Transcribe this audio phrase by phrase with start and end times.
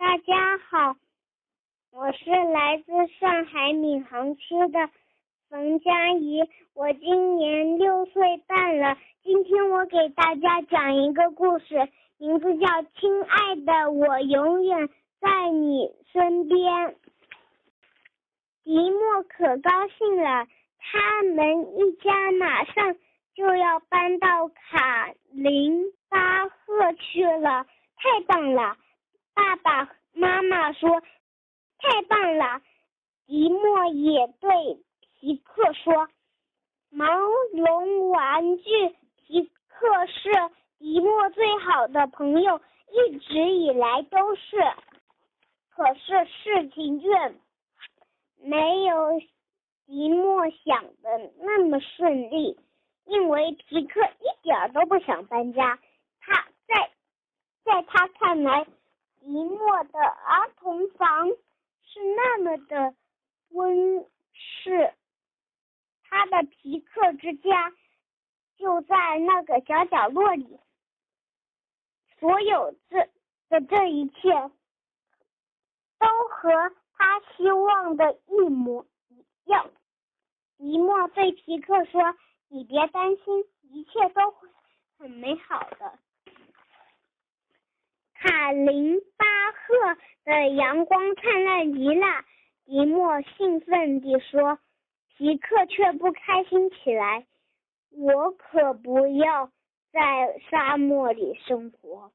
[0.00, 0.96] 大家好，
[1.92, 4.88] 我是来自上海闵行区的
[5.50, 6.40] 冯佳怡，
[6.72, 8.96] 我今年六岁半了。
[9.22, 11.86] 今天我给大家讲一个故事，
[12.16, 12.66] 名字叫
[12.98, 14.88] 《亲爱的，我永远
[15.20, 16.58] 在你身边》。
[18.64, 20.46] 迪莫可高兴了，
[20.78, 22.96] 他们一家马上
[23.34, 27.66] 就要搬到卡林巴赫去了，
[27.98, 28.78] 太棒了！
[29.34, 31.00] 爸爸妈妈说
[31.78, 32.60] ：“太棒了！”
[33.26, 34.50] 迪莫也对
[35.18, 36.08] 皮克说
[36.90, 37.06] ：“毛
[37.52, 40.30] 绒玩具皮克是
[40.78, 44.56] 迪莫最好的朋友，一直以来都是。”
[45.70, 47.08] 可是事情却
[48.36, 49.20] 没有
[49.86, 52.58] 迪莫想的那么顺利，
[53.06, 55.78] 因为皮克一点都不想搬家。
[56.20, 56.90] 他在
[57.64, 58.66] 在他看来。
[59.20, 62.94] 迪莫的儿童房是那么的
[63.50, 64.92] 温室，
[66.04, 67.72] 他的皮克之家
[68.56, 70.58] 就在那个小角落里。
[72.18, 73.08] 所有这
[73.48, 74.30] 的这一切
[75.98, 76.50] 都和
[76.94, 79.70] 他希望的一模一样。
[80.58, 82.14] 迪莫对皮克说
[82.48, 84.48] ：“你别担心，一切都会
[84.98, 85.98] 很美好的。”
[88.52, 92.06] 林巴赫的阳光灿烂极了，
[92.66, 94.58] 迪莫兴奋地说。
[95.16, 97.26] 皮克却不开心起来。
[97.90, 99.50] 我可不要
[99.92, 102.10] 在沙漠里生活，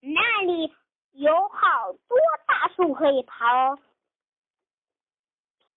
[0.00, 0.72] 那里
[1.12, 3.78] 有好多大树可以爬哦。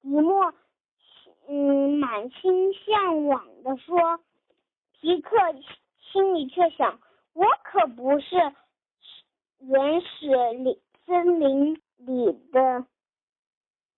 [0.02, 0.54] 迪莫
[1.50, 4.22] 嗯满心向往的说。
[4.94, 5.36] 皮克
[6.00, 7.00] 心里却想。
[7.34, 8.36] 我可不是
[9.60, 10.28] 原始
[10.64, 12.86] 里森林里的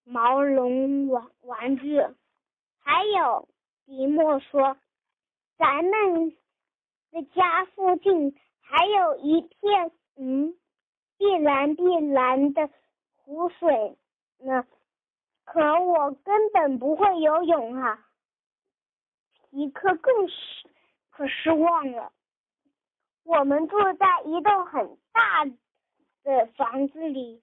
[0.03, 2.01] 毛绒玩玩具。
[2.79, 3.47] 还有，
[3.85, 4.77] 迪莫说，
[5.57, 6.35] 咱们
[7.11, 10.55] 的家附近还有一片嗯
[11.17, 12.69] 碧蓝碧蓝的
[13.17, 13.97] 湖水
[14.37, 14.65] 呢。
[15.45, 18.05] 可我根本不会游泳啊！
[19.49, 20.69] 皮克更是
[21.09, 22.11] 可失望了。
[23.23, 25.45] 我们住在一栋很大
[26.23, 27.41] 的房子里，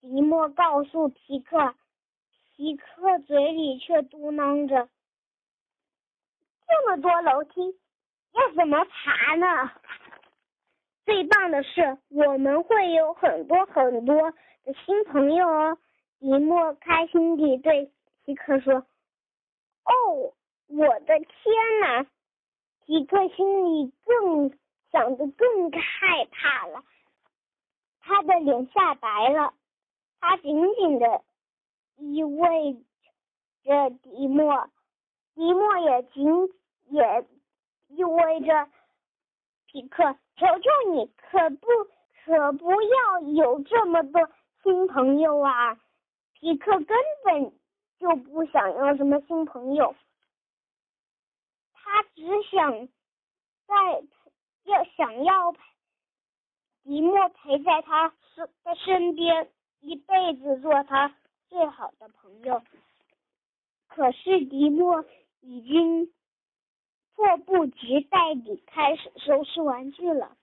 [0.00, 1.74] 迪莫告诉皮克，
[2.56, 4.88] 皮克嘴里却嘟囔着
[6.66, 7.78] ：“这么多楼梯，
[8.32, 9.70] 要怎么爬呢？”
[11.06, 14.32] 最棒的是，我们会有很多很多
[14.64, 15.78] 的新朋友哦！
[16.18, 17.90] 迪莫开心地对
[18.24, 18.74] 皮克说
[19.84, 20.34] ：“哦，
[20.66, 22.06] 我的天哪！”
[22.86, 24.50] 皮克心里更。
[24.90, 26.82] 长得更害怕了，
[28.00, 29.54] 他的脸吓白了，
[30.18, 31.22] 他紧紧的
[31.96, 32.82] 依偎
[33.62, 34.68] 着迪莫，
[35.34, 36.24] 迪莫也紧
[36.88, 37.24] 也
[37.88, 38.68] 依偎着
[39.66, 40.16] 皮克。
[40.36, 41.66] 求求你，可不
[42.24, 44.28] 可不要有这么多
[44.62, 45.78] 新朋友啊！
[46.32, 47.52] 皮克根本
[47.98, 49.94] 就不想要什么新朋友，
[51.74, 52.88] 他只想
[53.68, 54.02] 在。
[54.70, 55.52] 要想要
[56.84, 59.50] 迪莫陪在他身的身边，
[59.80, 61.14] 一辈子做他
[61.48, 62.62] 最好的朋友。
[63.88, 65.04] 可是迪莫
[65.40, 66.12] 已经
[67.16, 70.36] 迫不及待地开始收拾玩具了。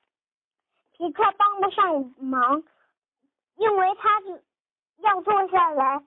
[0.91, 2.63] 皮克帮不上忙，
[3.55, 4.43] 因为他是
[4.97, 6.03] 要坐下来，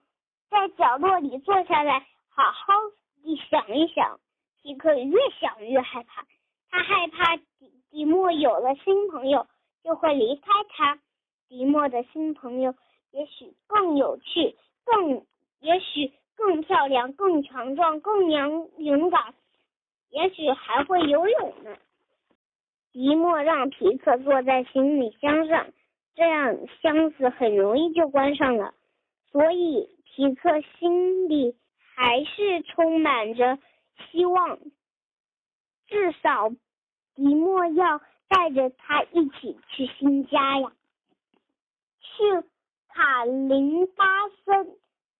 [0.49, 1.99] 在角落里坐下来，
[2.29, 2.73] 好好
[3.23, 4.19] 的想一想。
[4.61, 6.23] 皮克越想越害怕，
[6.69, 7.37] 他害怕
[7.91, 8.05] 迪。
[8.05, 9.45] 莫有了新朋友，
[9.83, 10.99] 就会离开他。
[11.47, 12.73] 迪莫的新朋友
[13.11, 15.25] 也许更有趣，更
[15.59, 19.33] 也许更漂亮，更强壮，更勇勇敢，
[20.09, 21.75] 也许还会游泳呢。
[22.93, 25.67] 迪莫让皮克坐在行李箱上，
[26.15, 28.73] 这样箱子很容易就关上了。
[29.31, 31.55] 所以皮克心里
[31.95, 33.59] 还是充满着
[34.11, 34.59] 希望，
[35.87, 36.51] 至少。
[37.15, 40.71] 迪莫要带着他一起去新家呀，
[41.99, 42.47] 去
[42.87, 44.05] 卡林巴
[44.43, 44.77] 森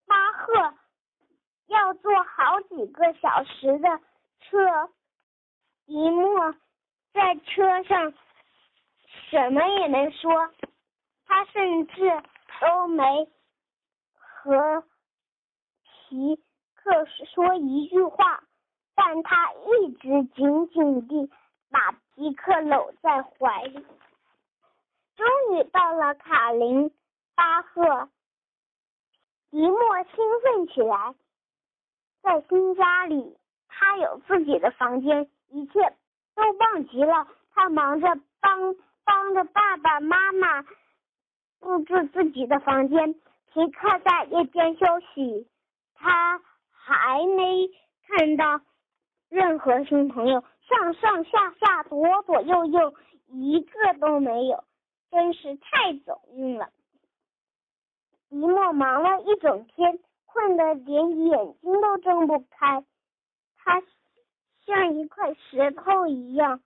[0.07, 0.73] 巴赫，
[1.67, 3.99] 要坐好几个小时的
[4.39, 4.89] 车。
[5.85, 6.55] 迪莫
[7.13, 8.13] 在车上
[9.29, 10.51] 什么也没说，
[11.25, 12.23] 他甚至
[12.61, 13.29] 都没
[14.13, 14.83] 和
[16.09, 16.41] 皮
[16.75, 18.43] 克说一句话，
[18.95, 21.29] 但他一直紧紧地。
[21.71, 23.85] 把皮克搂在怀里，
[25.15, 25.25] 终
[25.55, 26.91] 于到了卡林
[27.33, 28.09] 巴赫，
[29.49, 31.15] 迪莫兴奋起来，
[32.21, 33.37] 在新家里，
[33.69, 35.79] 他有自己的房间，一切
[36.35, 37.27] 都棒极了。
[37.53, 38.07] 他忙着
[38.39, 40.63] 帮帮着爸爸妈妈
[41.59, 43.13] 布置自己的房间。
[43.53, 45.47] 皮克在夜间休息，
[45.93, 46.39] 他
[46.71, 47.69] 还没
[48.07, 48.61] 看到
[49.29, 52.93] 任何新朋友，上上下下，左左右右，
[53.27, 54.63] 一个都没有，
[55.11, 56.69] 真是太走运了。
[58.29, 62.85] 迪莫忙了一整天，困得连眼睛都睁不开，
[63.57, 63.83] 他
[64.65, 66.61] 像一块石头一样。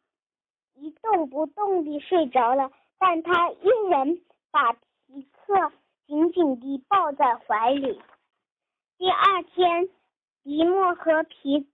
[0.78, 2.70] 一动不动地睡着了，
[3.00, 4.18] 但他依然
[4.52, 5.72] 把皮克
[6.06, 8.02] 紧紧地抱在怀里。
[8.98, 9.90] 第二天，
[10.44, 11.66] 迪莫和皮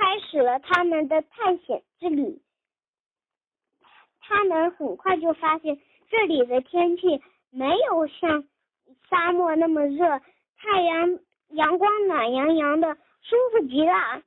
[0.00, 2.40] 开始了他们的探险之旅。
[4.20, 7.20] 他们很快就发现，这里的天气
[7.50, 8.44] 没有像
[9.10, 10.18] 沙漠那么热，
[10.56, 11.18] 太阳
[11.50, 14.22] 阳光暖洋洋的，舒服极了。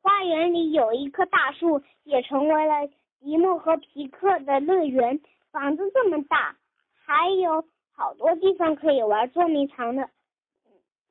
[0.00, 2.88] 花园里有一棵大树，也成为了
[3.20, 5.20] 迪莫和皮克的乐园。
[5.50, 6.56] 房子这么大，
[7.04, 7.62] 还有
[7.92, 10.08] 好多地方可以玩捉迷藏的。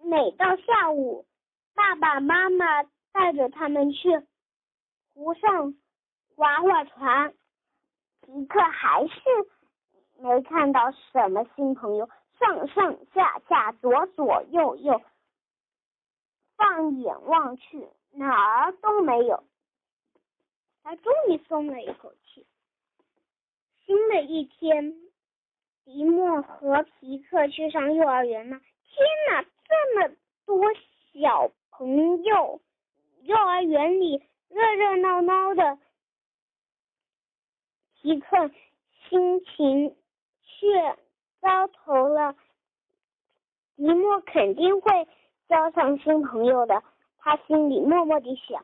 [0.04, 1.26] 每到下午，
[1.76, 2.84] 爸爸妈妈
[3.18, 4.22] 带着他们去
[5.14, 5.74] 湖上
[6.36, 7.34] 划划船。
[8.22, 9.22] 皮克还是
[10.20, 15.02] 没看到什么新朋友，上上下下，左左右右，
[16.56, 17.88] 放眼望去。
[18.12, 19.44] 哪儿都没有，
[20.84, 22.46] 他终于松了一口气。
[23.84, 24.94] 新的一天，
[25.86, 28.60] 迪莫和皮克去上幼儿园了。
[28.60, 30.16] 天哪，这么
[30.46, 30.64] 多
[31.14, 32.62] 小朋友！
[33.28, 35.78] 幼儿园里热热闹闹的，
[38.02, 38.50] 一刻
[39.10, 39.94] 心情
[40.46, 40.98] 却
[41.42, 42.38] 糟透了。
[43.76, 45.06] 迪莫肯定会
[45.50, 46.82] 交上新朋友的。
[47.18, 48.64] 他心里默默地想：“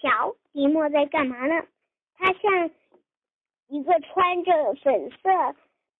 [0.00, 1.66] 瞧，迪莫在干嘛呢？
[2.14, 2.70] 他像
[3.66, 5.28] 一个穿着粉色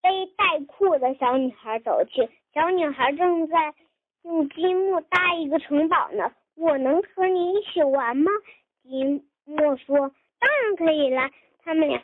[0.00, 2.30] 背带裤的小女孩走去。
[2.54, 3.74] 小女孩正在
[4.22, 6.32] 用积木搭一个城堡呢。
[6.60, 8.30] 我能和你一起玩吗？”
[8.84, 9.96] 迪莫说
[10.38, 11.30] ：“当然可以啦。”
[11.64, 12.02] 他们俩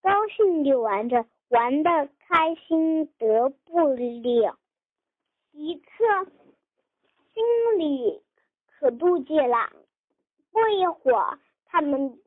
[0.00, 4.56] 高兴地玩着，玩的开心得不了。
[5.52, 6.30] 一刻，
[7.34, 8.22] 心里。
[8.78, 9.72] 可妒忌了。
[10.52, 12.18] 过一会儿，他们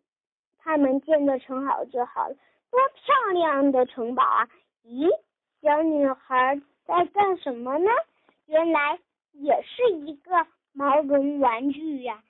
[0.58, 2.36] 他们建的城好就好了，
[2.72, 4.50] 多漂亮的城堡啊！
[4.84, 5.08] 咦，
[5.62, 7.92] 小女孩在干什么呢？
[8.48, 9.00] 原来
[9.34, 10.31] 也是一个
[10.74, 12.24] 毛绒玩具呀。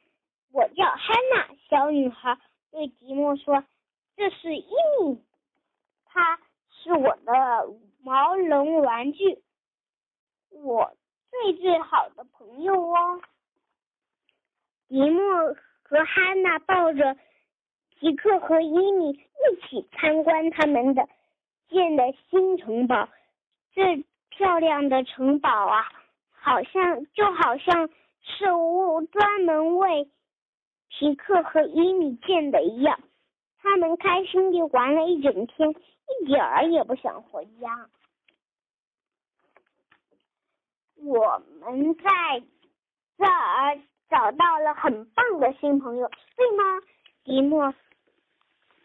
[0.52, 2.38] 我叫汉娜，小女孩
[2.72, 3.64] 对迪莫说
[4.18, 4.72] ：“这是伊
[5.02, 5.24] 米，
[6.06, 6.40] 她
[6.72, 7.68] 是我的
[8.04, 9.42] 毛绒玩具，
[10.50, 10.92] 我
[11.30, 13.22] 最最好的朋友哦。”
[14.90, 17.16] 迪莫和汉娜抱着
[18.00, 21.08] 皮克和伊米一起参观他们的
[21.70, 23.08] 建的新城堡。
[23.76, 25.86] 这漂亮的城堡啊，
[26.32, 27.88] 好像就好像
[28.22, 30.10] 是屋专门为
[30.90, 33.00] 皮克和伊米建的一样。
[33.58, 37.90] 他们开心地玩了一整天，一点儿也不想回家。
[40.96, 42.44] 我们在
[43.18, 43.80] 这儿。
[44.10, 46.64] 找到了很棒的新朋友，对吗？
[47.24, 47.72] 迪莫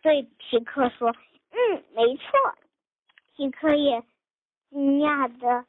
[0.02, 1.16] 对皮克说
[1.50, 2.28] ：“嗯，没错。”
[3.34, 4.02] 皮克也
[4.68, 5.64] 惊讶的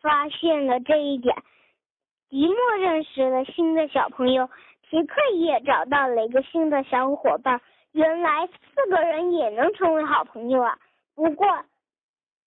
[0.00, 1.36] 发现了这一点。
[2.28, 4.48] 迪莫认识了新的小朋友，
[4.82, 7.60] 皮克也找到了一个新的小伙伴。
[7.92, 10.78] 原来四个人也能成为好朋友啊！
[11.14, 11.46] 不过，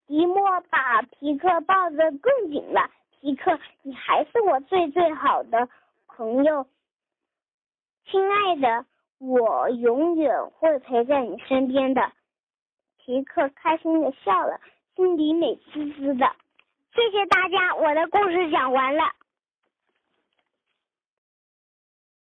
[0.05, 2.89] 迪莫把皮克抱得更紧了。
[3.19, 5.67] 皮克，你还是我最最好的
[6.07, 6.67] 朋友，
[8.05, 8.85] 亲爱的，
[9.17, 12.11] 我永远会陪在你身边的。
[12.97, 14.59] 皮克开心的笑了，
[14.95, 16.31] 心里美滋滋的。
[16.93, 19.03] 谢谢大家，我的故事讲完了。